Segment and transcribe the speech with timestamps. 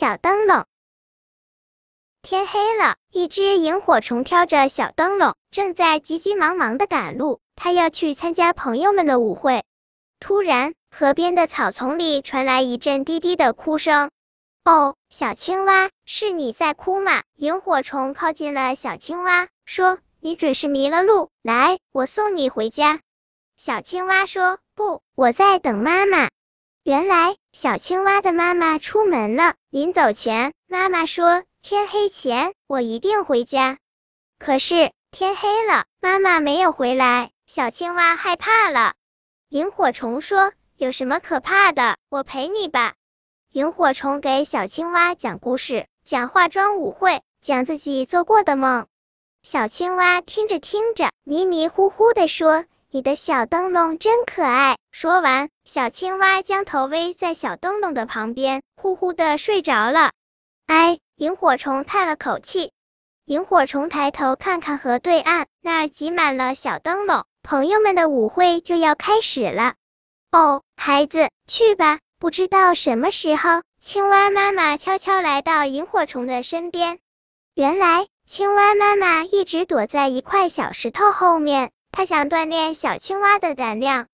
[0.00, 0.64] 小灯笼。
[2.22, 7.38] 天黑了，一只萤火虫挑着小灯笼，正在急急忙忙的赶路。
[7.54, 9.62] 它要去参加朋友们的舞会。
[10.18, 14.10] 突然，河边的草丛里传来一阵低低的哭声。
[14.64, 17.22] 哦，小青蛙，是你在哭吗？
[17.36, 23.02] 萤火虫靠近了小青蛙，说：“你准是迷了路，来，我送你回家。”
[23.54, 26.30] 小青蛙说：“不，我在等妈妈。”
[26.82, 29.54] 原来，小青蛙的妈妈出门了。
[29.68, 33.78] 临走前，妈妈说：“天黑前，我一定回家。”
[34.40, 38.94] 可是天黑了，妈妈没有回来，小青蛙害怕了。
[39.50, 41.98] 萤火虫说：“有什么可怕的？
[42.08, 42.94] 我陪你吧。”
[43.52, 48.86] 萤火虫给小青蛙讲故事，讲化妆舞会，讲自己做过的梦。
[49.42, 52.64] 小青蛙听着听着，迷迷糊糊的说。
[52.92, 54.76] 你的小灯笼真可爱。
[54.90, 60.10] 说完，小青蛙将头偎在小灯笼的旁边，呼呼的睡着了。
[60.66, 62.72] 哎，萤火虫叹了口气。
[63.26, 69.74] 萤火虫抬头看看河对岸，那儿挤满了小灯笼，朋友们的舞会就要开始了。
[70.32, 72.00] 哦，孩子，去吧。
[72.18, 76.98] 不知道什么时候，青蛙妈妈悄悄来到萤火虫的身边。
[77.54, 81.70] 原来，青蛙妈妈一直躲在一块小石头后面。
[81.92, 84.06] 他想锻炼小青蛙的胆量。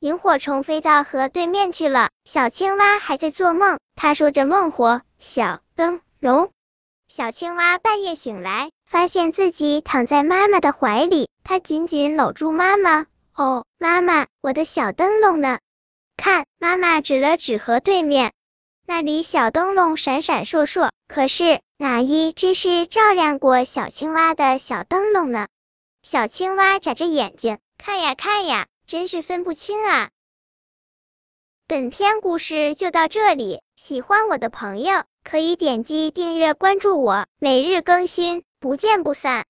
[0.00, 3.78] 萤火虫飞到河对面去了，小青蛙还在做梦。
[3.96, 6.50] 他说着梦话：“小灯笼。”
[7.08, 13.06] 小青蛙半夜醒来，发现自己躺在妈妈的怀里，它紧紧搂住妈妈。
[13.34, 15.58] 哦，妈妈，我的小灯笼呢？
[16.16, 18.32] 看，妈妈指了指河对面，
[18.86, 20.90] 那里小灯笼闪闪烁烁。
[21.08, 25.48] 可是哪一只是照亮过小青蛙的小灯笼呢？
[26.10, 30.08] 小青蛙眨着眼睛，看呀看呀，真是分不清啊。
[31.66, 39.46] 本篇故事就到这里，喜欢我的朋友可以点击订阅关注我，每日更新，不见不散。